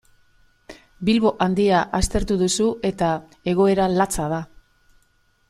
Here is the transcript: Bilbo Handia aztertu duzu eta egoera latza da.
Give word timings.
Bilbo 1.09 1.31
Handia 1.45 1.81
aztertu 1.99 2.39
duzu 2.41 2.67
eta 2.91 3.11
egoera 3.53 3.87
latza 4.01 4.27
da. 4.35 4.43